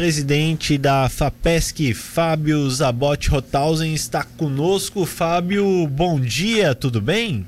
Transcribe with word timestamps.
presidente 0.00 0.78
da 0.78 1.10
FAPESC, 1.10 1.92
Fábio 1.92 2.70
Zabotti 2.70 3.28
Rothausen, 3.28 3.92
está 3.92 4.24
conosco. 4.24 5.04
Fábio, 5.04 5.86
bom 5.88 6.18
dia, 6.18 6.74
tudo 6.74 7.02
bem? 7.02 7.46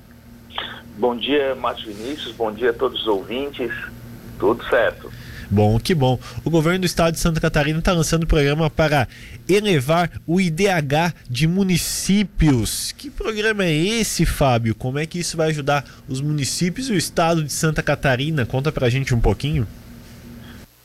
Bom 0.98 1.16
dia, 1.16 1.54
Márcio 1.54 1.94
Vinícius, 1.94 2.34
bom 2.34 2.52
dia 2.52 2.68
a 2.68 2.74
todos 2.74 3.00
os 3.00 3.06
ouvintes, 3.06 3.72
tudo 4.38 4.62
certo. 4.68 5.10
Bom, 5.50 5.80
que 5.80 5.94
bom. 5.94 6.18
O 6.44 6.50
governo 6.50 6.80
do 6.80 6.84
estado 6.84 7.14
de 7.14 7.20
Santa 7.20 7.40
Catarina 7.40 7.78
está 7.78 7.94
lançando 7.94 8.24
um 8.24 8.26
programa 8.26 8.68
para 8.68 9.08
elevar 9.48 10.10
o 10.26 10.38
IDH 10.38 11.14
de 11.30 11.46
municípios. 11.46 12.92
Que 12.92 13.08
programa 13.08 13.64
é 13.64 13.72
esse, 13.72 14.26
Fábio? 14.26 14.74
Como 14.74 14.98
é 14.98 15.06
que 15.06 15.18
isso 15.18 15.38
vai 15.38 15.48
ajudar 15.48 15.86
os 16.06 16.20
municípios 16.20 16.90
e 16.90 16.92
o 16.92 16.98
estado 16.98 17.42
de 17.42 17.50
Santa 17.50 17.82
Catarina? 17.82 18.44
Conta 18.44 18.70
pra 18.70 18.90
gente 18.90 19.14
um 19.14 19.20
pouquinho. 19.20 19.66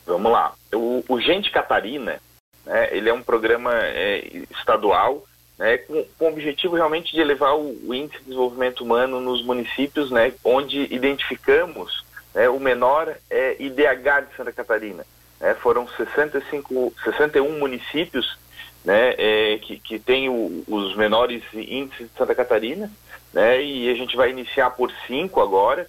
Vamos 0.05 0.31
lá. 0.31 0.53
O, 0.77 1.03
o 1.07 1.19
Gente 1.19 1.51
Catarina, 1.51 2.19
né, 2.65 2.89
ele 2.91 3.09
é 3.09 3.13
um 3.13 3.23
programa 3.23 3.73
é, 3.73 4.45
estadual 4.51 5.25
né, 5.57 5.77
com, 5.79 6.05
com, 6.17 6.25
o 6.25 6.29
objetivo 6.29 6.75
realmente 6.75 7.11
de 7.13 7.19
elevar 7.19 7.55
o, 7.55 7.75
o, 7.87 7.93
índice 7.93 8.19
de 8.19 8.25
desenvolvimento 8.25 8.83
humano 8.83 9.19
nos 9.19 9.43
municípios, 9.43 10.11
né, 10.11 10.33
onde 10.43 10.93
identificamos 10.93 12.05
né, 12.33 12.47
o 12.47 12.59
menor 12.59 13.15
é, 13.29 13.55
IDH 13.59 14.27
de 14.29 14.35
Santa 14.35 14.51
Catarina. 14.51 15.05
Né, 15.39 15.53
foram 15.55 15.87
65, 15.87 16.93
61 17.03 17.59
municípios 17.59 18.37
né, 18.85 19.15
é, 19.17 19.57
que, 19.57 19.79
que 19.79 19.99
têm 19.99 20.29
os 20.29 20.95
menores 20.95 21.43
índices 21.53 22.07
de 22.09 22.17
Santa 22.17 22.35
Catarina, 22.35 22.91
né, 23.33 23.61
e 23.61 23.89
a 23.89 23.95
gente 23.95 24.15
vai 24.15 24.29
iniciar 24.29 24.69
por 24.71 24.91
cinco 25.07 25.41
agora, 25.41 25.87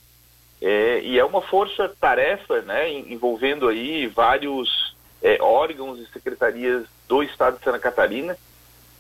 é, 0.61 1.01
e 1.01 1.19
é 1.19 1.25
uma 1.25 1.41
força-tarefa 1.41 2.63
né, 2.63 2.91
envolvendo 2.91 3.69
aí 3.69 4.07
vários 4.07 4.97
é, 5.23 5.41
órgãos 5.41 5.99
e 5.99 6.07
secretarias 6.07 6.85
do 7.07 7.23
Estado 7.23 7.59
de 7.59 7.65
Santa 7.65 7.79
Catarina, 7.79 8.37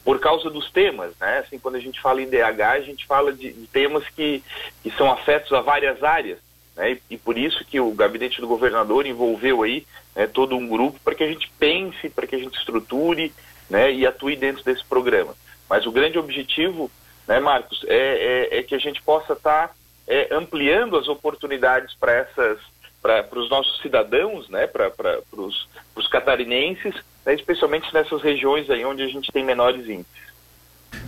por 0.04 0.18
causa 0.20 0.48
dos 0.48 0.70
temas, 0.70 1.12
né? 1.20 1.40
Assim, 1.40 1.58
quando 1.58 1.74
a 1.74 1.80
gente 1.80 2.00
fala 2.00 2.22
em 2.22 2.28
DH, 2.30 2.62
a 2.62 2.80
gente 2.80 3.06
fala 3.06 3.32
de, 3.32 3.52
de 3.52 3.66
temas 3.66 4.08
que, 4.08 4.42
que 4.82 4.90
são 4.92 5.10
afetos 5.10 5.52
a 5.52 5.60
várias 5.60 6.02
áreas, 6.02 6.38
né? 6.74 6.92
E, 6.92 7.02
e, 7.10 7.18
por 7.18 7.36
isso 7.36 7.64
que 7.64 7.78
o 7.78 7.92
gabinete 7.92 8.40
do 8.40 8.48
governador 8.48 9.04
envolveu 9.04 9.62
aí 9.62 9.86
né, 10.16 10.26
todo 10.26 10.56
um 10.56 10.66
grupo 10.66 10.98
para 11.04 11.14
que 11.14 11.24
a 11.24 11.28
gente 11.28 11.50
pense, 11.58 12.08
para 12.08 12.26
que 12.26 12.36
a 12.36 12.38
gente 12.38 12.56
estruture, 12.58 13.32
né? 13.68 13.92
E 13.92 14.06
atue 14.06 14.34
dentro 14.34 14.64
desse 14.64 14.84
programa. 14.84 15.34
Mas 15.68 15.84
o 15.84 15.92
grande 15.92 16.18
objetivo, 16.18 16.90
né, 17.26 17.38
Marcos, 17.38 17.84
é, 17.86 18.48
é, 18.50 18.58
é 18.60 18.62
que 18.62 18.74
a 18.74 18.78
gente 18.78 19.02
possa 19.02 19.34
estar 19.34 19.68
tá, 19.68 19.74
é, 20.08 20.34
ampliando 20.34 20.96
as 20.96 21.06
oportunidades 21.06 21.94
para 21.94 22.12
essas 22.12 22.58
para 23.00 23.38
os 23.38 23.48
nossos 23.48 23.80
cidadãos, 23.80 24.48
né, 24.48 24.66
para 24.66 24.90
os 25.32 26.08
catarinenses, 26.08 26.94
né, 27.24 27.34
especialmente 27.34 27.94
nessas 27.94 28.20
regiões 28.20 28.68
aí 28.68 28.84
onde 28.84 29.02
a 29.02 29.06
gente 29.06 29.30
tem 29.30 29.44
menores 29.44 29.88
índices. 29.88 30.28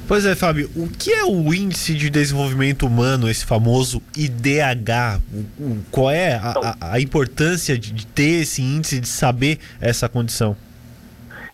Pois 0.07 0.27
é, 0.27 0.35
Fábio, 0.35 0.71
o 0.77 0.89
que 0.89 1.13
é 1.13 1.25
o 1.25 1.55
Índice 1.55 1.95
de 1.95 2.11
Desenvolvimento 2.11 2.87
Humano, 2.87 3.29
esse 3.29 3.47
famoso 3.47 4.03
IDH? 4.17 5.21
O, 5.59 5.85
qual 5.91 6.11
é 6.11 6.35
a, 6.35 6.77
a, 6.81 6.93
a 6.95 7.01
importância 7.01 7.79
de, 7.79 7.93
de, 7.93 8.07
ter 8.07 8.43
esse 8.43 8.61
índice, 8.61 9.01
de 9.01 9.09
saber 9.09 9.59
essa 9.81 10.09
condição? 10.09 10.57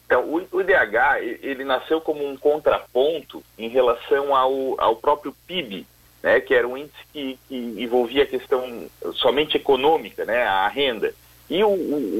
Então, 0.06 0.24
o, 0.24 0.42
o 0.52 0.60
IDH, 0.60 1.38
ele 1.42 1.64
nasceu 1.64 2.00
como 2.00 2.26
um 2.26 2.36
contraponto 2.36 3.42
em 3.58 3.68
relação 3.68 4.34
ao, 4.34 4.80
ao 4.80 4.96
próprio 4.96 5.34
PIB, 5.46 5.86
né, 6.26 6.40
que 6.40 6.52
era 6.52 6.66
um 6.66 6.76
índice 6.76 6.98
que, 7.12 7.38
que 7.46 7.54
envolvia 7.54 8.24
a 8.24 8.26
questão 8.26 8.90
somente 9.14 9.56
econômica, 9.56 10.24
né, 10.24 10.42
a 10.42 10.66
renda. 10.66 11.14
E 11.48 11.62
o, 11.62 11.68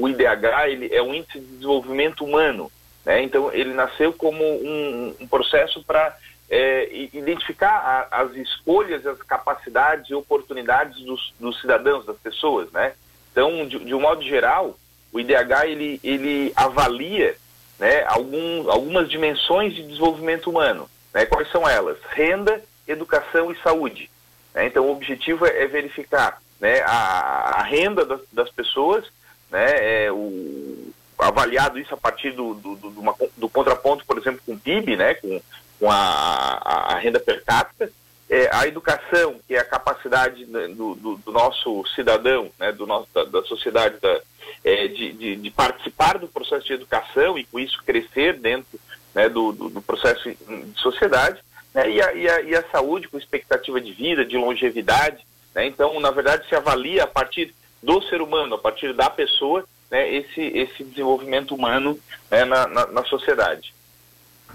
o, 0.01 0.07
IDH 0.07 0.69
ele 0.69 0.95
é 0.95 1.03
um 1.03 1.13
índice 1.13 1.41
de 1.41 1.45
desenvolvimento 1.45 2.23
humano, 2.23 2.71
né, 3.05 3.21
então 3.21 3.51
ele 3.51 3.73
nasceu 3.73 4.13
como 4.13 4.41
um, 4.41 5.13
um 5.19 5.27
processo 5.27 5.83
para 5.83 6.17
é, 6.49 6.87
identificar 7.11 8.07
a, 8.09 8.21
as 8.21 8.33
escolhas, 8.37 9.05
as 9.05 9.21
capacidades 9.23 10.09
e 10.09 10.13
oportunidades 10.13 11.03
dos, 11.03 11.33
dos 11.37 11.59
cidadãos, 11.59 12.05
das 12.05 12.15
pessoas, 12.15 12.71
né? 12.71 12.93
Então, 13.33 13.67
de, 13.67 13.77
de, 13.77 13.93
um 13.93 13.99
modo 13.99 14.21
geral, 14.21 14.77
o 15.11 15.19
IDH 15.19 15.65
ele, 15.65 15.99
ele 16.01 16.53
avalia 16.55 17.35
né, 17.77 18.05
algum, 18.07 18.71
algumas 18.71 19.09
dimensões 19.09 19.75
de 19.75 19.83
desenvolvimento 19.83 20.49
humano. 20.49 20.89
Né? 21.13 21.25
Quais 21.25 21.51
são 21.51 21.67
elas? 21.67 21.97
Renda, 22.11 22.63
educação 22.87 23.51
e 23.51 23.61
saúde. 23.61 24.09
Né? 24.53 24.67
Então, 24.67 24.85
o 24.85 24.91
objetivo 24.91 25.45
é, 25.45 25.63
é 25.63 25.67
verificar 25.67 26.41
né, 26.59 26.81
a, 26.81 27.59
a, 27.59 27.63
renda 27.63 28.05
das, 28.05 28.21
das 28.31 28.49
pessoas, 28.49 29.05
né, 29.49 30.05
é, 30.05 30.11
o, 30.11 30.93
avaliado 31.17 31.79
isso 31.79 31.93
a 31.93 31.97
partir 31.97 32.31
do, 32.31 32.53
do, 32.53 32.75
do, 32.75 32.99
uma, 32.99 33.15
do, 33.35 33.49
contraponto, 33.49 34.05
por 34.05 34.17
exemplo, 34.17 34.41
com 34.45 34.53
o 34.53 34.59
PIB, 34.59 34.95
né, 34.95 35.15
com, 35.15 35.41
com 35.79 35.91
a, 35.91 35.95
a, 35.95 36.93
a 36.93 36.97
renda 36.97 37.19
per 37.19 37.43
capita, 37.43 37.91
é, 38.29 38.49
a 38.53 38.67
educação, 38.67 39.39
que 39.47 39.55
é 39.55 39.59
a 39.59 39.65
capacidade 39.65 40.45
do, 40.45 40.95
do 40.95 41.31
nosso 41.31 41.85
cidadão, 41.95 42.51
né, 42.59 42.71
do 42.71 42.85
nosso, 42.85 43.07
da, 43.13 43.23
da 43.23 43.43
sociedade, 43.43 43.97
da, 44.01 44.21
é, 44.63 44.87
de, 44.87 45.13
de, 45.13 45.35
de, 45.37 45.51
participar 45.51 46.17
do 46.17 46.27
processo 46.27 46.65
de 46.65 46.73
educação 46.73 47.37
e 47.37 47.45
com 47.45 47.59
isso 47.59 47.81
crescer 47.83 48.37
dentro 48.37 48.79
né, 49.15 49.29
do, 49.29 49.51
do, 49.51 49.81
processo 49.81 50.29
de 50.29 50.79
sociedade, 50.79 51.39
né, 51.77 51.91
e, 51.91 52.01
a, 52.01 52.13
e, 52.13 52.27
a, 52.27 52.41
e, 52.41 52.55
a, 52.55 52.63
saúde 52.71 53.07
com 53.07 53.19
expectativa 53.19 53.79
de 53.79 53.93
vida, 53.93 54.25
de 54.25 54.35
longevidade. 54.35 55.23
Né, 55.53 55.67
então, 55.67 55.99
na 55.99 56.09
verdade, 56.09 56.49
se 56.49 56.55
avalia 56.55 57.03
a 57.03 57.07
partir 57.07 57.53
do 57.83 58.01
ser 58.01 58.19
humano, 58.19 58.55
a 58.55 58.57
partir 58.57 58.93
da 58.93 59.11
pessoa, 59.11 59.63
né, 59.91 60.11
esse, 60.11 60.41
esse 60.41 60.83
desenvolvimento 60.83 61.53
humano 61.53 61.97
né, 62.31 62.43
na, 62.45 62.67
na, 62.67 62.87
na, 62.87 63.05
sociedade. 63.05 63.75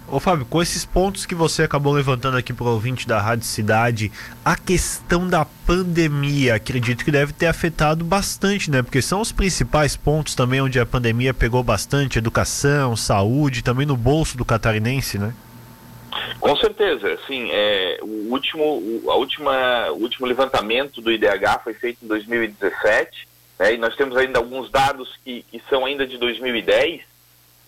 Ô 0.09 0.19
Fábio, 0.19 0.45
com 0.47 0.61
esses 0.61 0.85
pontos 0.85 1.25
que 1.25 1.35
você 1.35 1.63
acabou 1.63 1.93
levantando 1.93 2.37
aqui 2.37 2.53
para 2.53 2.65
o 2.65 2.73
ouvinte 2.73 3.07
da 3.07 3.21
Rádio 3.21 3.45
Cidade, 3.45 4.11
a 4.45 4.57
questão 4.57 5.29
da 5.29 5.45
pandemia, 5.45 6.57
acredito 6.57 7.05
que 7.05 7.13
deve 7.13 7.33
ter 7.33 7.47
afetado 7.47 8.05
bastante, 8.05 8.69
né? 8.69 8.83
Porque 8.83 9.01
são 9.01 9.21
os 9.21 9.31
principais 9.31 9.97
pontos 9.97 10.35
também 10.35 10.61
onde 10.61 10.81
a 10.81 10.87
pandemia 10.87 11.33
pegou 11.33 11.63
bastante, 11.63 12.19
educação, 12.19 12.97
saúde, 12.97 13.63
também 13.63 13.87
no 13.87 13.97
bolso 13.97 14.37
do 14.37 14.45
catarinense, 14.45 15.19
né? 15.19 15.33
Com 16.43 16.57
certeza, 16.57 17.17
sim. 17.25 17.51
É, 17.53 18.01
o 18.03 18.33
último, 18.33 18.65
a 19.07 19.15
última, 19.15 19.93
o 19.93 20.03
último 20.03 20.27
levantamento 20.27 21.01
do 21.01 21.13
IDH 21.13 21.63
foi 21.63 21.73
feito 21.73 22.05
em 22.05 22.09
2017, 22.09 23.29
né, 23.61 23.75
e 23.75 23.79
nós 23.79 23.95
temos 23.95 24.17
ainda 24.17 24.41
alguns 24.41 24.69
dados 24.69 25.17
que, 25.25 25.45
que 25.45 25.63
são 25.71 25.87
ainda 25.87 26.05
de 26.05 26.19
2010, 26.19 27.03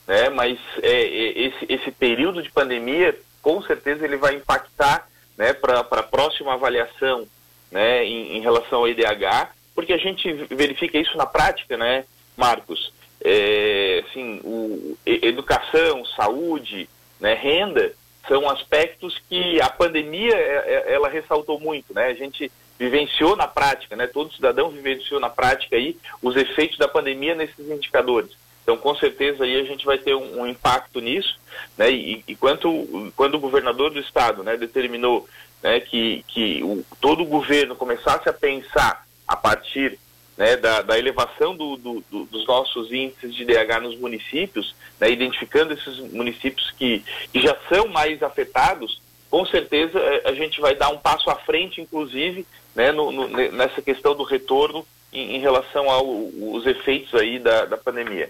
né, 0.08 0.28
mas 0.28 0.58
é, 0.82 0.90
é, 0.90 1.38
esse, 1.46 1.66
esse 1.68 1.92
período 1.92 2.42
de 2.42 2.50
pandemia, 2.50 3.16
com 3.40 3.62
certeza, 3.62 4.04
ele 4.04 4.16
vai 4.16 4.34
impactar 4.34 5.08
né, 5.38 5.52
para 5.52 5.78
a 5.78 6.02
próxima 6.02 6.54
avaliação 6.54 7.28
né, 7.70 8.04
em, 8.04 8.38
em, 8.38 8.40
relação 8.40 8.80
ao 8.80 8.88
IDH, 8.88 9.50
porque 9.72 9.92
a 9.92 9.98
gente 9.98 10.32
verifica 10.50 10.98
isso 10.98 11.16
na 11.16 11.26
prática, 11.26 11.76
né, 11.76 12.04
Marcos? 12.36 12.92
É, 13.24 14.02
assim, 14.04 14.40
o, 14.42 14.98
educação, 15.06 16.04
saúde, 16.04 16.88
né, 17.20 17.34
renda, 17.34 17.94
são 18.28 18.48
aspectos 18.48 19.20
que 19.28 19.60
a 19.60 19.68
pandemia 19.68 20.34
é, 20.34 20.84
é, 20.86 20.94
ela 20.94 21.08
ressaltou 21.08 21.60
muito, 21.60 21.92
né? 21.94 22.06
A 22.06 22.14
gente 22.14 22.50
vivenciou 22.78 23.36
na 23.36 23.46
prática, 23.46 23.94
né? 23.96 24.06
Todo 24.06 24.32
cidadão 24.32 24.70
vivenciou 24.70 25.20
na 25.20 25.30
prática 25.30 25.76
aí 25.76 25.96
os 26.22 26.36
efeitos 26.36 26.78
da 26.78 26.88
pandemia 26.88 27.34
nesses 27.34 27.68
indicadores. 27.68 28.30
Então, 28.62 28.78
com 28.78 28.94
certeza 28.96 29.44
aí 29.44 29.60
a 29.60 29.64
gente 29.64 29.84
vai 29.84 29.98
ter 29.98 30.14
um, 30.14 30.40
um 30.40 30.46
impacto 30.46 31.00
nisso, 31.00 31.38
né? 31.76 31.90
E, 31.90 32.24
e 32.26 32.34
quanto, 32.34 33.12
quando 33.14 33.34
o 33.34 33.40
governador 33.40 33.90
do 33.90 34.00
estado, 34.00 34.42
né, 34.42 34.56
determinou, 34.56 35.28
né, 35.62 35.80
que 35.80 36.24
que 36.28 36.62
o, 36.62 36.84
todo 37.00 37.22
o 37.22 37.26
governo 37.26 37.76
começasse 37.76 38.28
a 38.28 38.32
pensar 38.32 39.04
a 39.28 39.36
partir 39.36 39.98
né, 40.36 40.56
da, 40.56 40.82
da, 40.82 40.98
elevação 40.98 41.56
do, 41.56 41.76
do, 41.76 42.04
do, 42.10 42.24
dos 42.24 42.46
nossos 42.46 42.92
índices 42.92 43.34
de 43.34 43.44
DH 43.44 43.80
nos 43.82 43.98
municípios, 43.98 44.74
né, 45.00 45.10
identificando 45.10 45.72
esses 45.74 45.98
municípios 46.12 46.70
que, 46.72 47.04
que, 47.32 47.40
já 47.40 47.56
são 47.68 47.88
mais 47.88 48.22
afetados, 48.22 49.00
com 49.30 49.46
certeza 49.46 49.98
eh, 49.98 50.22
a 50.26 50.32
gente 50.32 50.60
vai 50.60 50.74
dar 50.74 50.90
um 50.90 50.98
passo 50.98 51.30
à 51.30 51.36
frente, 51.36 51.80
inclusive, 51.80 52.46
né, 52.74 52.90
no, 52.92 53.12
no, 53.12 53.28
nessa 53.28 53.80
questão 53.80 54.14
do 54.14 54.24
retorno 54.24 54.84
em, 55.12 55.36
em 55.36 55.40
relação 55.40 55.88
aos 55.88 56.66
efeitos 56.66 57.14
aí 57.14 57.38
da, 57.38 57.64
da 57.64 57.76
pandemia. 57.76 58.28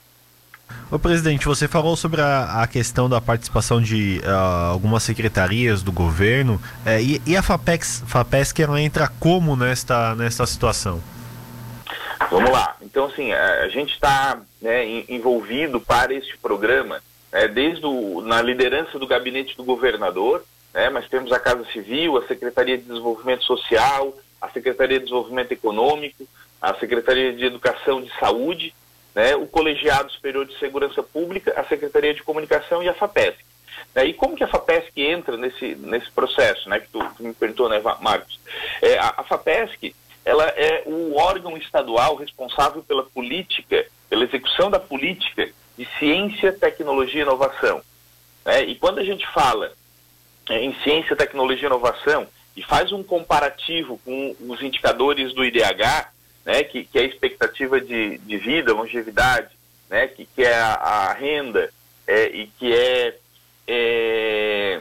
Ô 0.90 0.98
presidente, 0.98 1.46
você 1.46 1.66
falou 1.66 1.96
sobre 1.96 2.20
a, 2.20 2.62
a 2.62 2.66
questão 2.66 3.08
da 3.08 3.20
participação 3.20 3.80
de 3.80 4.20
uh, 4.24 4.70
algumas 4.70 5.02
secretarias 5.02 5.82
do 5.82 5.90
governo 5.90 6.60
uh, 6.86 7.00
e, 7.00 7.20
e, 7.26 7.36
a 7.36 7.42
FAPEX, 7.42 8.02
FAPESC 8.06 8.62
ela 8.62 8.80
entra 8.80 9.08
como 9.18 9.56
nesta, 9.56 10.14
nesta 10.14 10.46
situação? 10.46 11.02
Vamos 12.34 12.50
lá. 12.50 12.76
Então, 12.82 13.04
assim, 13.04 13.32
a, 13.32 13.68
gente 13.68 13.94
está 13.94 14.40
né, 14.60 14.84
envolvido 15.08 15.80
para 15.80 16.12
este 16.12 16.36
programa 16.38 17.00
né, 17.32 17.46
desde 17.46 17.86
o, 17.86 18.20
na 18.22 18.42
liderança 18.42 18.98
do 18.98 19.06
gabinete 19.06 19.56
do 19.56 19.62
governador, 19.62 20.44
né, 20.72 20.90
mas 20.90 21.08
temos 21.08 21.30
a 21.30 21.38
Casa 21.38 21.64
Civil, 21.66 22.16
a 22.16 22.26
Secretaria 22.26 22.76
de 22.76 22.82
Desenvolvimento 22.82 23.44
Social, 23.44 24.12
a 24.40 24.48
Secretaria 24.48 24.98
de 24.98 25.04
Desenvolvimento 25.04 25.52
Econômico, 25.52 26.26
a 26.60 26.74
Secretaria 26.74 27.32
de 27.32 27.44
Educação 27.44 28.02
de 28.02 28.10
Saúde, 28.18 28.74
né, 29.14 29.36
o 29.36 29.46
Colegiado 29.46 30.10
Superior 30.10 30.44
de 30.44 30.58
Segurança 30.58 31.04
Pública, 31.04 31.54
a 31.56 31.62
Secretaria 31.62 32.14
de 32.14 32.24
Comunicação 32.24 32.82
e 32.82 32.88
a 32.88 32.94
FAPESC. 32.94 33.38
Né, 33.94 34.06
e 34.06 34.12
como 34.12 34.34
que 34.34 34.42
a 34.42 34.48
FAPESC 34.48 34.90
entra 35.00 35.36
nesse, 35.36 35.76
nesse 35.76 36.10
processo, 36.10 36.68
né, 36.68 36.80
que 36.80 36.88
tu, 36.88 36.98
tu 37.16 37.22
me 37.22 37.32
perguntou, 37.32 37.68
né, 37.68 37.80
Marcos? 38.00 38.40
É, 38.82 38.98
a, 38.98 39.14
a 39.18 39.22
FAPESC, 39.22 39.94
ela 40.24 40.44
é 40.56 40.82
o 40.86 41.16
órgão 41.16 41.56
estadual 41.56 42.16
responsável 42.16 42.82
pela 42.82 43.02
política, 43.02 43.86
pela 44.08 44.24
execução 44.24 44.70
da 44.70 44.80
política 44.80 45.50
de 45.76 45.86
ciência, 45.98 46.52
tecnologia 46.52 47.20
e 47.20 47.22
inovação. 47.22 47.82
Né? 48.44 48.64
E 48.64 48.74
quando 48.76 49.00
a 49.00 49.04
gente 49.04 49.26
fala 49.32 49.72
é, 50.48 50.62
em 50.62 50.74
ciência, 50.82 51.16
tecnologia 51.16 51.64
e 51.64 51.66
inovação 51.66 52.26
e 52.56 52.62
faz 52.62 52.92
um 52.92 53.02
comparativo 53.02 54.00
com 54.04 54.34
os 54.48 54.62
indicadores 54.62 55.34
do 55.34 55.44
IDH, 55.44 56.08
né, 56.44 56.62
que, 56.62 56.84
que 56.84 56.98
é 56.98 57.02
a 57.02 57.06
expectativa 57.06 57.80
de, 57.80 58.18
de 58.18 58.36
vida, 58.36 58.72
longevidade, 58.72 59.48
né, 59.88 60.06
que, 60.06 60.26
que 60.26 60.42
é 60.42 60.54
a, 60.54 60.74
a 60.74 61.12
renda 61.14 61.72
é, 62.06 62.26
e 62.26 62.46
que 62.46 62.72
é, 62.72 63.16
é, 63.66 64.80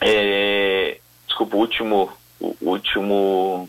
é, 0.00 0.98
desculpa, 1.26 1.56
o 1.56 1.60
último, 1.60 2.12
o 2.40 2.56
último 2.60 3.68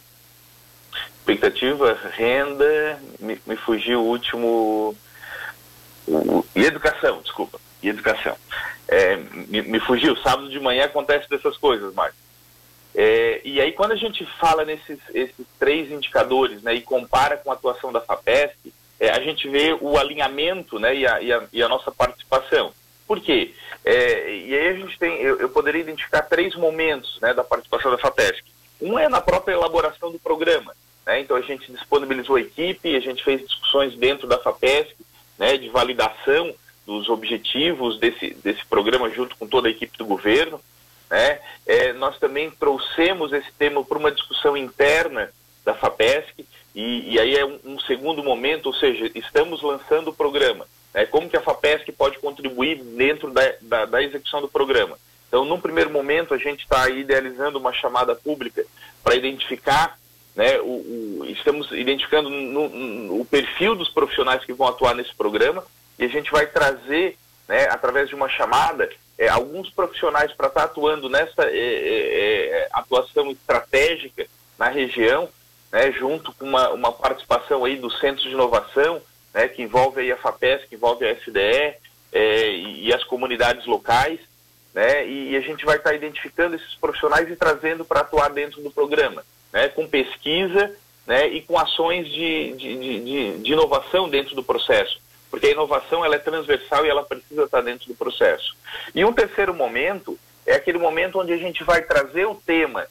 expectativa, 1.26 1.98
renda, 2.12 3.00
me, 3.20 3.42
me 3.48 3.56
fugiu 3.56 4.02
o 4.02 4.06
último, 4.06 4.96
e 6.56 6.64
educação, 6.64 7.20
desculpa, 7.22 7.60
e 7.82 7.90
educação. 7.90 8.36
É, 8.88 9.16
me, 9.16 9.64
me, 9.64 9.80
fugiu, 9.80 10.16
sábado 10.18 10.50
de 10.50 10.60
manhã 10.60 10.86
acontece 10.86 11.28
dessas 11.28 11.58
coisas, 11.58 11.94
Marcos. 11.96 12.20
É, 12.94 13.42
e 13.44 13.60
aí, 13.60 13.72
quando 13.72 13.92
a 13.92 13.96
gente 13.96 14.24
fala 14.40 14.64
nesses 14.64 15.00
esses 15.14 15.46
três 15.60 15.92
indicadores 15.92 16.62
né, 16.62 16.76
e 16.76 16.82
compara 16.82 17.36
com 17.36 17.52
a 17.52 17.56
atuação 17.56 17.92
da 17.92 18.00
FAPESP, 18.00 18.72
é, 19.00 19.10
a 19.10 19.20
gente 19.20 19.50
vê 19.50 19.76
o 19.82 19.98
alinhamento 19.98 20.80
né, 20.80 20.96
e, 20.96 21.08
a, 21.08 21.22
e, 21.22 21.34
a, 21.34 21.44
e 21.52 21.64
a 21.64 21.68
nossa 21.68 21.92
participação. 21.92 22.72
Por 23.08 23.20
quê? 23.20 23.54
É, 23.84 24.36
e 24.36 24.56
aí 24.56 24.68
a 24.70 24.74
gente 24.74 24.98
tem, 24.98 25.22
eu, 25.22 25.40
eu, 25.40 25.50
poderia 25.50 25.82
identificar 25.82 26.22
três 26.22 26.56
momentos 26.56 27.20
né, 27.22 27.34
da 27.34 27.44
participação 27.44 27.92
da 27.92 27.98
FAPESP. 27.98 28.46
Um 28.80 28.98
é 28.98 29.10
na 29.10 29.20
própria 29.20 29.54
elaboração 29.54 30.12
do 30.12 30.20
programa. 30.20 30.74
Né, 31.06 31.20
então 31.22 31.38
a 31.38 31.42
gente 31.42 31.72
disponibilizou 31.72 32.36
a 32.36 32.42
equipe, 32.42 32.96
a 32.96 33.00
gente 33.00 33.24
fez 33.24 33.42
discussões 33.42 33.96
dentro 33.96 34.28
da 34.28 34.40
FAPESP, 34.40 34.96
né, 35.38 35.58
de 35.58 35.70
validação 35.70 36.54
dos 36.86 37.10
objetivos 37.10 38.00
desse, 38.00 38.34
desse 38.44 38.66
programa 38.66 39.10
junto 39.10 39.36
com 39.36 39.48
toda 39.48 39.68
a 39.68 39.72
equipe 39.72 39.98
do 39.98 40.06
governo. 40.06 40.60
Né? 41.10 41.40
É, 41.66 41.94
nós 41.94 42.18
também 42.20 42.50
trouxemos 42.52 43.34
esse 43.34 43.52
tema 43.54 43.84
para 43.84 43.98
uma 43.98 44.12
discussão 44.12 44.56
interna 44.56 45.32
da 45.64 45.74
FAPESC, 45.74 46.46
e, 46.76 47.14
e 47.14 47.20
aí 47.20 47.36
é 47.36 47.46
um, 47.46 47.60
um, 47.64 47.80
segundo 47.80 48.22
momento, 48.22 48.68
ou 48.68 48.74
seja, 48.74 49.10
estamos 49.16 49.62
lançando 49.62 50.10
o 50.10 50.14
programa. 50.14 50.68
Né? 50.94 51.06
Como 51.06 51.30
que 51.30 51.38
a 51.38 51.42
FAPESC 51.42 51.92
pode 51.94 52.20
contribuir 52.20 52.84
dentro 52.84 53.32
da, 53.32 53.42
da, 53.62 53.86
da 53.86 54.04
execução 54.04 54.42
do 54.42 54.48
programa? 54.48 54.98
Então, 55.28 55.44
num 55.46 55.60
primeiro 55.60 55.90
momento, 55.90 56.34
a 56.34 56.38
gente 56.38 56.62
está 56.62 56.88
idealizando 56.90 57.58
uma 57.58 57.74
chamada 57.74 58.14
pública 58.14 58.66
para 59.04 59.16
identificar, 59.16 59.98
né, 60.36 60.60
o, 60.60 61.22
o, 61.22 61.26
estamos 61.28 61.72
identificando 61.72 62.30
no, 62.30 62.70
no, 62.70 63.22
o 63.22 63.26
perfil 63.26 63.76
dos 63.76 63.90
profissionais 63.90 64.44
que 64.44 64.54
vão 64.54 64.68
atuar 64.68 64.94
nesse 64.94 65.16
programa, 65.16 65.64
e 65.98 66.04
a 66.04 66.10
gente 66.10 66.32
vai 66.32 66.46
trazer, 66.46 67.18
né, 67.48 67.68
através 67.70 68.10
de 68.10 68.16
uma 68.16 68.28
chamada, 68.28 68.90
é, 69.18 69.30
alguns 69.30 69.70
profissionais 69.70 70.34
para 70.34 70.48
estar 70.48 70.62
tá 70.62 70.66
atuando 70.66 71.10
nessa 71.10 71.44
é, 71.46 71.58
é, 71.58 72.48
é, 72.50 72.70
atuação 72.74 73.32
estratégica 73.32 74.28
na 74.60 74.68
região, 74.68 75.30
né, 75.72 75.92
junto 75.94 76.34
com 76.34 76.46
uma, 76.46 76.70
uma 76.72 76.92
participação 76.92 77.64
aí 77.64 77.78
do 77.78 77.90
Centro 77.90 78.24
de 78.24 78.32
Inovação, 78.32 79.02
né, 79.34 79.48
que 79.48 79.62
envolve 79.62 80.12
a 80.12 80.18
FAPES, 80.18 80.66
que 80.66 80.76
envolve 80.76 81.06
a 81.06 81.14
SDE 81.14 81.76
é, 82.12 82.50
e, 82.52 82.88
e, 82.88 82.94
as 82.94 83.04
comunidades 83.04 83.66
locais, 83.66 84.20
né, 84.74 85.08
e, 85.08 85.32
e 85.32 85.38
a 85.38 85.42
gente 85.42 85.66
vai 85.66 85.78
estar 85.78 85.92
tá 85.92 85.96
identificando 85.96 86.56
esses 86.56 86.76
profissionais 86.76 87.30
e 87.30 87.36
trazendo 87.36 87.86
para 87.86 88.02
atuar 88.02 88.30
dentro 88.30 88.62
do 88.62 88.72
programa, 88.72 89.24
né, 89.56 89.70
com 89.70 89.88
pesquisa 89.88 90.76
né, 91.08 91.28
e 91.30 91.42
com 91.42 91.58
ações 91.58 92.08
de, 92.08 92.52
de, 92.54 92.78
de, 92.78 93.38
de 93.40 93.54
inovação 93.54 94.08
dentro 94.08 94.36
do 94.36 94.44
processo 94.44 95.04
porque 95.36 95.48
a 95.48 95.52
inovação 95.52 96.06
ela 96.06 96.16
é 96.16 96.20
transversal 96.20 96.86
e 96.86 96.90
ela 96.90 97.04
precisa 97.04 97.44
estar 97.44 97.60
dentro 97.60 97.90
do 97.90 97.94
processo. 97.94 98.56
E 98.94 99.04
um 99.04 99.12
terceiro 99.12 99.54
momento 99.54 100.18
é 100.46 100.56
aquele 100.56 100.78
momento 100.78 101.20
onde 101.20 101.34
a 101.34 101.38
gente 101.38 101.62
vai 101.62 101.82
trazer 101.82 102.26
o 102.26 102.36
tema 102.36 102.88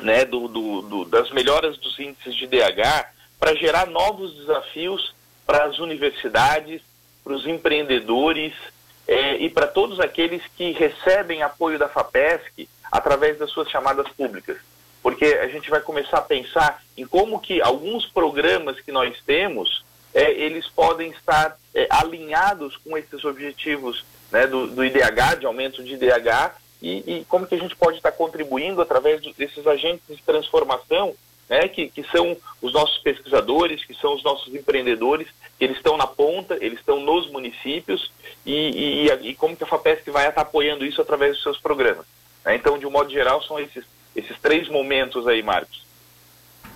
né, 0.00 0.24
do, 0.24 0.46
do, 0.46 0.82
do 0.82 1.04
das 1.06 1.28
melhoras 1.32 1.76
dos 1.78 1.98
índices 1.98 2.36
de 2.36 2.46
DH 2.46 3.10
para 3.40 3.56
gerar 3.56 3.86
novos 3.86 4.32
desafios 4.36 5.12
para 5.44 5.64
as 5.64 5.80
universidades, 5.80 6.82
para 7.24 7.32
os 7.32 7.44
empreendedores 7.46 8.52
é, 9.08 9.36
e 9.38 9.50
para 9.50 9.66
todos 9.66 9.98
aqueles 9.98 10.42
que 10.56 10.70
recebem 10.70 11.42
apoio 11.42 11.80
da 11.80 11.88
FAPESC 11.88 12.68
através 12.92 13.38
das 13.38 13.50
suas 13.50 13.68
chamadas 13.70 14.08
públicas. 14.10 14.58
Porque 15.06 15.24
a 15.24 15.46
gente 15.46 15.70
vai 15.70 15.80
começar 15.80 16.18
a 16.18 16.22
pensar 16.22 16.82
em 16.96 17.06
como 17.06 17.38
que 17.38 17.62
alguns 17.62 18.06
programas 18.06 18.80
que 18.80 18.90
nós 18.90 19.16
temos 19.24 19.84
é, 20.12 20.32
eles 20.32 20.66
podem 20.66 21.12
estar 21.12 21.56
é, 21.72 21.86
alinhados 21.88 22.76
com 22.78 22.98
esses 22.98 23.24
objetivos 23.24 24.04
né, 24.32 24.48
do, 24.48 24.66
do, 24.66 24.84
IDH, 24.84 25.38
de 25.38 25.46
aumento 25.46 25.84
de 25.84 25.94
IDH, 25.94 26.56
e, 26.82 27.18
e, 27.18 27.24
como 27.28 27.46
que 27.46 27.54
a 27.54 27.58
gente 27.58 27.76
pode 27.76 27.98
estar 27.98 28.10
contribuindo 28.10 28.82
através 28.82 29.22
desses 29.36 29.64
agentes 29.64 30.02
de 30.08 30.20
transformação, 30.24 31.14
né, 31.48 31.68
que, 31.68 31.88
que 31.88 32.02
são 32.10 32.36
os 32.60 32.72
nossos 32.72 32.98
pesquisadores, 32.98 33.84
que 33.84 33.94
são 33.94 34.12
os 34.12 34.24
nossos 34.24 34.52
empreendedores, 34.52 35.28
que 35.56 35.66
eles 35.66 35.76
estão 35.76 35.96
na 35.96 36.08
ponta, 36.08 36.58
eles 36.60 36.80
estão 36.80 36.98
nos 36.98 37.30
municípios, 37.30 38.10
e, 38.44 39.06
e, 39.06 39.28
e 39.28 39.34
como 39.36 39.56
que 39.56 39.62
a 39.62 39.68
FAPESC 39.68 40.10
vai 40.10 40.28
estar 40.28 40.40
apoiando 40.40 40.84
isso 40.84 41.00
através 41.00 41.34
dos 41.34 41.44
seus 41.44 41.60
programas. 41.60 42.06
Né? 42.44 42.56
Então, 42.56 42.76
de 42.76 42.86
um 42.86 42.90
modo 42.90 43.08
geral, 43.08 43.40
são 43.44 43.60
esses, 43.60 43.84
esses 44.16 44.36
três 44.40 44.68
momentos 44.68 45.26
aí, 45.28 45.42
Marcos. 45.42 45.84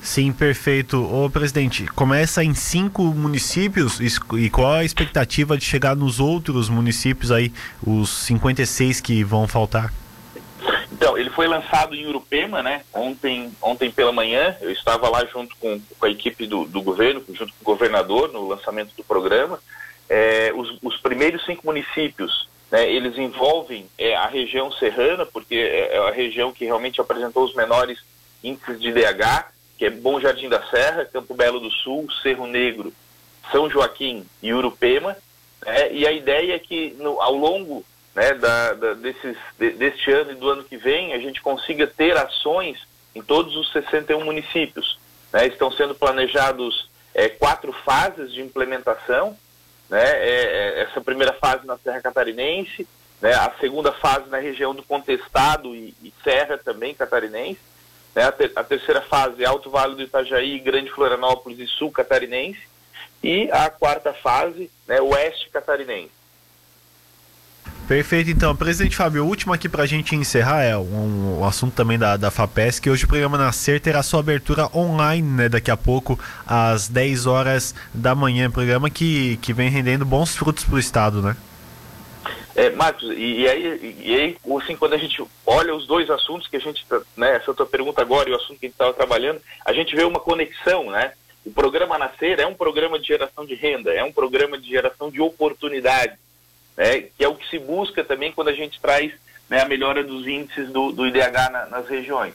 Sim, 0.03 0.33
perfeito. 0.33 0.97
Ô, 0.97 1.29
presidente, 1.29 1.87
começa 1.87 2.43
em 2.43 2.55
cinco 2.55 3.03
municípios 3.03 4.01
e 4.01 4.49
qual 4.49 4.73
a 4.73 4.85
expectativa 4.85 5.59
de 5.59 5.65
chegar 5.65 5.95
nos 5.95 6.21
outros 6.21 6.69
municípios 6.69 7.31
aí, 7.31 7.53
os 7.87 8.09
56 8.09 9.01
que 9.01 9.23
vão 9.23 9.47
faltar? 9.47 9.93
Então, 10.93 11.17
ele 11.17 11.31
foi 11.31 11.47
lançado 11.47 11.95
em 11.95 12.07
Urupema, 12.07 12.63
né? 12.63 12.83
Ontem, 12.93 13.51
ontem 13.63 13.91
pela 13.91 14.13
manhã, 14.13 14.57
eu 14.61 14.71
estava 14.71 15.09
lá 15.09 15.25
junto 15.27 15.57
com, 15.57 15.81
com 15.99 16.07
a 16.07 16.11
equipe 16.11 16.47
do, 16.47 16.65
do 16.65 16.83
governo, 16.83 17.23
junto 17.33 17.53
com 17.53 17.63
o 17.63 17.75
governador, 17.75 18.33
no 18.33 18.49
lançamento 18.49 18.95
do 18.97 19.05
programa. 19.05 19.59
É, 20.09 20.53
os, 20.55 20.77
os, 20.83 20.97
primeiros 20.99 21.45
cinco 21.47 21.65
municípios, 21.65 22.50
né, 22.71 22.91
eles 22.91 23.19
envolvem 23.19 23.89
é, 23.99 24.15
a 24.15 24.27
região 24.27 24.71
serrana, 24.73 25.27
porque 25.27 25.55
é, 25.55 25.97
é 25.97 25.99
a 25.99 26.12
região 26.12 26.53
que 26.53 26.65
realmente 26.65 27.00
apresentou 27.00 27.45
os 27.45 27.55
menores 27.55 27.99
índices 28.43 28.81
de 28.81 28.93
DH 28.93 29.50
que 29.81 29.87
é 29.87 29.91
Bom 29.91 30.21
Jardim 30.21 30.47
da 30.47 30.62
Serra, 30.69 31.07
Campo 31.07 31.33
Belo 31.33 31.59
do 31.59 31.71
Sul, 31.71 32.07
Cerro 32.23 32.47
Negro, 32.47 32.93
São 33.50 33.71
Joaquim 33.71 34.27
e 34.43 34.53
Urupema. 34.53 35.17
Né? 35.65 35.95
E 35.95 36.07
a 36.07 36.12
ideia 36.12 36.55
é 36.55 36.59
que 36.59 36.95
no, 36.99 37.19
ao 37.19 37.35
longo 37.35 37.83
né, 38.15 38.35
da, 38.35 38.75
da, 38.75 38.93
desses, 38.93 39.39
de, 39.59 39.71
deste 39.71 40.12
ano 40.12 40.33
e 40.33 40.35
do 40.35 40.50
ano 40.50 40.65
que 40.65 40.77
vem, 40.77 41.15
a 41.15 41.19
gente 41.19 41.41
consiga 41.41 41.87
ter 41.87 42.15
ações 42.15 42.87
em 43.15 43.23
todos 43.23 43.57
os 43.57 43.73
61 43.73 44.23
municípios. 44.23 44.99
Né? 45.33 45.47
Estão 45.47 45.73
sendo 45.73 45.95
planejados 45.95 46.91
é, 47.15 47.31
quatro 47.31 47.73
fases 47.73 48.35
de 48.35 48.43
implementação. 48.43 49.35
Né? 49.90 50.02
É, 50.02 50.44
é, 50.44 50.82
essa 50.82 51.00
primeira 51.00 51.32
fase 51.32 51.66
na 51.66 51.76
Serra 51.76 52.00
Catarinense, 52.00 52.87
né? 53.20 53.35
a 53.35 53.52
segunda 53.61 53.92
fase 53.92 54.30
na 54.30 54.38
região 54.38 54.73
do 54.73 54.85
Contestado 54.85 55.75
e, 55.75 55.92
e 56.02 56.14
Serra 56.23 56.56
também 56.56 56.94
catarinense, 56.94 57.61
né? 58.14 58.25
A, 58.25 58.32
ter, 58.32 58.52
a, 58.56 58.64
terceira 58.64 59.02
fase, 59.02 59.44
Alto 59.44 59.68
Vale 59.68 59.97
do 59.97 60.02
Itajaí, 60.02 60.59
Grande 60.61 60.90
Florianópolis 60.90 61.59
e 61.59 61.66
Sul 61.66 61.90
Catarinense. 61.90 62.70
E 63.23 63.50
a 63.52 63.68
quarta 63.68 64.12
fase, 64.14 64.70
né, 64.87 65.00
Oeste 65.00 65.50
Catarinense. 65.50 66.20
Perfeito, 67.90 68.30
então. 68.30 68.54
Presidente 68.54 68.94
Fábio, 68.94 69.25
o 69.25 69.26
último 69.26 69.52
aqui 69.52 69.68
para 69.68 69.82
a 69.82 69.87
gente 69.87 70.14
encerrar 70.14 70.62
é 70.62 70.76
um, 70.76 71.40
um, 71.40 71.44
assunto 71.44 71.75
também 71.75 71.99
da, 71.99 72.16
da 72.16 72.30
FAPESC. 72.30 72.88
Hoje 72.88 73.04
o 73.04 73.09
programa 73.09 73.37
Nascer 73.37 73.80
terá 73.80 74.00
sua 74.00 74.20
abertura 74.20 74.68
online, 74.73 75.28
né, 75.28 75.49
daqui 75.49 75.73
a 75.73 75.76
pouco, 75.76 76.16
às 76.47 76.87
10 76.87 77.26
horas 77.26 77.75
da 77.92 78.14
manhã. 78.14 78.49
Programa 78.49 78.88
que, 78.88 79.38
que 79.38 79.52
vem 79.52 79.68
rendendo 79.68 80.04
bons 80.04 80.37
frutos 80.37 80.64
para 80.64 80.76
o 80.76 80.78
Estado, 80.78 81.20
né? 81.20 81.37
É, 82.54 82.70
Marcos, 82.70 83.11
e, 83.11 83.40
e, 83.40 83.49
aí, 83.49 83.97
e 84.04 84.14
aí, 84.14 84.37
assim, 84.62 84.76
quando 84.76 84.92
a 84.92 84.99
gente 84.99 85.20
olha 85.44 85.75
os 85.75 85.85
dois 85.88 86.09
assuntos 86.11 86.47
que 86.47 86.59
a 86.59 86.61
gente, 86.61 86.87
tá, 86.87 87.00
né, 87.16 87.38
essa 87.38 87.52
tua 87.52 87.66
pergunta 87.66 88.00
agora 88.00 88.28
e 88.28 88.32
o 88.32 88.37
assunto 88.37 88.61
que 88.61 88.66
a 88.66 88.68
gente 88.68 88.75
estava 88.75 88.94
trabalhando, 88.94 89.40
a 89.64 89.73
gente 89.73 89.97
vê 89.97 90.04
uma 90.04 90.20
conexão, 90.20 90.92
né? 90.92 91.11
O 91.44 91.50
programa 91.50 91.99
Nascer 91.99 92.38
é 92.38 92.47
um 92.47 92.54
programa 92.54 93.00
de 93.00 93.09
geração 93.09 93.44
de 93.44 93.56
renda, 93.56 93.92
é 93.92 94.04
um 94.04 94.12
programa 94.12 94.56
de 94.56 94.68
geração 94.68 95.11
de 95.11 95.20
oportunidade, 95.20 96.20
né? 96.81 97.03
Que 97.15 97.23
é 97.23 97.29
o 97.29 97.35
que 97.35 97.47
se 97.51 97.59
busca 97.59 98.03
também 98.03 98.33
quando 98.33 98.49
a 98.49 98.55
gente 98.55 98.81
traz 98.81 99.13
né, 99.51 99.61
a 99.61 99.69
melhora 99.69 100.03
dos 100.03 100.27
índices 100.27 100.71
do, 100.71 100.91
do 100.93 101.07
IDH 101.07 101.51
na, 101.53 101.67
nas 101.67 101.87
regiões. 101.87 102.33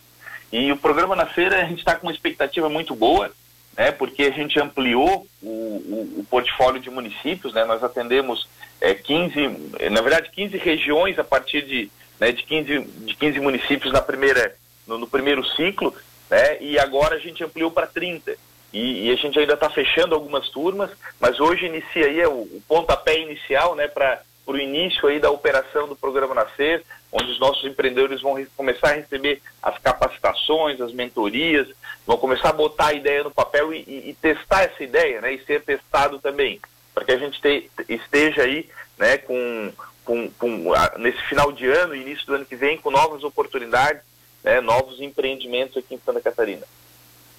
E 0.51 0.71
o 0.71 0.77
programa 0.77 1.15
Nascer, 1.15 1.51
a 1.51 1.65
gente 1.65 1.79
está 1.79 1.95
com 1.95 2.05
uma 2.05 2.13
expectativa 2.13 2.69
muito 2.69 2.93
boa, 2.93 3.31
né, 3.75 3.91
porque 3.91 4.23
a 4.23 4.29
gente 4.29 4.59
ampliou 4.59 5.25
o, 5.41 5.47
o, 5.47 6.19
o 6.19 6.27
portfólio 6.29 6.79
de 6.79 6.91
municípios, 6.91 7.53
né, 7.55 7.65
nós 7.65 7.83
atendemos 7.83 8.47
é, 8.79 8.93
15, 8.93 9.47
na 9.89 10.01
verdade 10.01 10.29
15 10.29 10.55
regiões 10.57 11.17
a 11.17 11.23
partir 11.23 11.63
de, 11.63 11.89
né, 12.19 12.31
de, 12.31 12.43
15, 12.43 12.81
de 12.81 13.15
15 13.15 13.39
municípios 13.39 13.91
na 13.91 14.01
primeira, 14.01 14.55
no, 14.85 14.99
no 14.99 15.07
primeiro 15.07 15.43
ciclo, 15.55 15.91
né, 16.29 16.61
e 16.61 16.77
agora 16.77 17.15
a 17.15 17.19
gente 17.19 17.43
ampliou 17.43 17.71
para 17.71 17.87
30. 17.87 18.37
E, 18.71 19.07
e, 19.07 19.11
a 19.11 19.15
gente 19.15 19.39
ainda 19.39 19.53
está 19.53 19.69
fechando 19.69 20.13
algumas 20.13 20.49
turmas, 20.49 20.91
mas 21.17 21.39
hoje 21.39 21.65
inicia 21.65 22.07
aí 22.07 22.25
o, 22.25 22.41
o 22.41 22.63
pontapé 22.67 23.17
inicial 23.19 23.73
né, 23.73 23.87
para 23.87 24.21
o 24.45 24.57
início 24.57 25.07
aí 25.07 25.19
da 25.19 25.31
operação 25.31 25.87
do 25.87 25.95
programa 25.95 26.35
Nascer, 26.35 26.83
onde 27.11 27.31
os 27.31 27.39
nossos 27.39 27.65
empreendedores 27.65 28.21
vão 28.21 28.45
começar 28.55 28.89
a 28.89 28.95
receber 28.95 29.41
as 29.61 29.77
capacitações, 29.79 30.79
as 30.79 30.91
mentorias, 30.91 31.67
vão 32.05 32.17
começar 32.17 32.49
a 32.49 32.53
botar 32.53 32.87
a 32.87 32.93
ideia 32.93 33.23
no 33.23 33.31
papel 33.31 33.73
e, 33.73 33.77
e, 33.87 34.09
e 34.09 34.13
testar 34.13 34.63
essa 34.63 34.83
ideia, 34.83 35.21
né, 35.21 35.33
e 35.33 35.43
ser 35.45 35.63
testado 35.63 36.19
também, 36.19 36.59
para 36.93 37.05
que 37.05 37.11
a 37.11 37.17
gente 37.17 37.41
te, 37.41 37.69
esteja 37.89 38.43
aí 38.43 38.69
né, 38.97 39.17
com, 39.17 39.71
com, 40.03 40.29
com 40.31 40.73
a, 40.73 40.93
nesse 40.97 41.21
final 41.23 41.51
de 41.51 41.67
ano, 41.67 41.95
início 41.95 42.25
do 42.25 42.35
ano 42.35 42.45
que 42.45 42.55
vem, 42.55 42.77
com 42.77 42.91
novas 42.91 43.23
oportunidades, 43.23 44.01
né, 44.43 44.61
novos 44.61 45.01
empreendimentos 45.01 45.77
aqui 45.77 45.95
em 45.95 45.99
Santa 46.05 46.21
Catarina. 46.21 46.65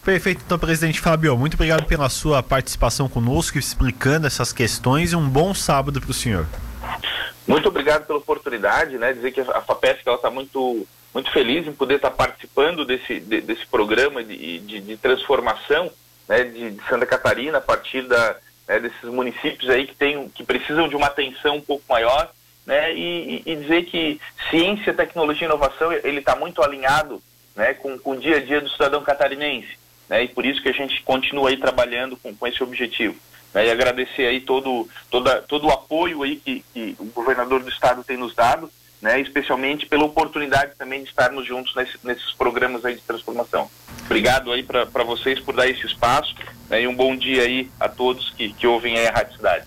Perfeito, 0.07 0.43
então, 0.47 0.57
presidente 0.57 1.01
Fábio, 1.01 1.37
muito 1.37 1.55
obrigado 1.55 1.85
pela 1.85 2.09
sua 2.09 2.41
participação 2.41 3.09
conosco, 3.09 3.59
explicando 3.59 4.27
essas 4.27 4.53
questões 4.53 5.13
e 5.13 5.17
um 5.17 5.29
bom 5.29 5.53
sábado 5.53 6.01
para 6.01 6.11
o 6.11 6.15
senhor. 6.15 6.47
Muito 7.57 7.71
obrigado 7.71 8.07
pela 8.07 8.19
oportunidade, 8.19 8.99
né? 8.99 9.15
Dizer 9.15 9.33
que 9.33 9.41
a 9.41 9.63
FAPESC 9.63 10.07
está 10.07 10.31
muito, 10.31 10.87
muito 11.15 11.33
feliz 11.33 11.67
em 11.67 11.73
poder 11.73 11.95
estar 11.95 12.11
tá 12.11 12.15
participando 12.15 12.85
desse, 12.85 13.19
de, 13.19 13.41
desse 13.41 13.67
programa 13.67 14.23
de, 14.23 14.59
de, 14.59 14.79
de 14.79 14.97
transformação 14.99 15.91
né, 16.29 16.45
de, 16.45 16.73
de, 16.73 16.87
Santa 16.87 17.07
Catarina 17.07 17.57
a 17.57 17.61
partir 17.63 18.03
da, 18.03 18.37
né, 18.69 18.79
desses 18.79 19.05
municípios 19.05 19.71
aí 19.71 19.87
que, 19.87 19.95
tem, 19.95 20.29
que 20.29 20.45
precisam 20.45 20.87
de 20.87 20.97
uma 20.97 21.07
atenção 21.07 21.57
um 21.57 21.63
pouco 21.63 21.83
maior, 21.89 22.31
né? 22.67 22.95
E, 22.95 23.43
e 23.47 23.57
dizer 23.57 23.87
que 23.87 24.21
ciência, 24.51 24.93
tecnologia 24.93 25.47
e 25.47 25.51
inovação 25.51 25.91
ele 25.91 26.19
está 26.19 26.37
muito 26.37 26.63
alinhado 26.63 27.23
né, 27.57 27.73
com, 27.73 27.99
com 27.99 28.11
o 28.11 28.21
dia 28.21 28.37
a 28.37 28.41
dia 28.41 28.61
do 28.61 28.69
cidadão 28.69 29.03
catarinense 29.03 29.79
né? 30.09 30.25
E 30.25 30.29
por 30.29 30.45
isso 30.45 30.63
que 30.63 30.69
a 30.69 30.73
gente 30.73 31.03
continua 31.03 31.51
aí 31.51 31.57
trabalhando 31.57 32.17
com, 32.17 32.35
com 32.35 32.47
esse 32.47 32.63
objetivo. 32.63 33.17
Né? 33.57 33.69
E 33.69 33.71
agradecer 33.71 34.27
aí 34.27 34.43
todo, 34.43 34.87
toda, 35.11 35.41
todo 35.41 35.67
o 35.67 35.71
apoio 35.71 36.23
aí 36.23 36.37
que, 36.37 36.63
que 36.75 36.95
o 36.99 37.07
governador 37.07 37.63
do 37.63 37.71
estado 37.71 38.05
tem 38.05 38.19
nos 38.19 38.35
dado, 38.35 38.71
né? 39.01 39.19
Especialmente 39.19 39.87
pela 39.87 40.05
oportunidade 40.05 40.75
também 40.77 41.03
de 41.03 41.09
estarmos 41.09 41.47
juntos 41.47 41.75
nesse, 41.75 41.99
nesses 42.05 42.33
programas 42.35 42.85
aí 42.85 42.97
de 42.97 43.01
transformação. 43.01 43.71
Obrigado 44.05 44.53
aí 44.53 44.63
para 44.63 45.05
vocês 45.05 45.41
por 45.41 45.55
dar 45.55 45.69
esse 45.69 45.87
espaço 45.87 46.35
né? 46.69 46.83
e 46.83 46.87
um 46.87 46.95
bom 46.95 47.17
dia 47.17 47.45
aí 47.45 47.71
a 47.81 47.89
todos 47.89 48.29
que, 48.31 48.53
que 48.53 48.67
ouvem 48.67 48.99
aí 48.99 49.07
a 49.07 49.13
Rádio 49.13 49.37
Cidade. 49.37 49.67